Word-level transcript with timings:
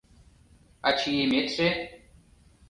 А 0.87 0.89
чиеметше... 0.99 1.67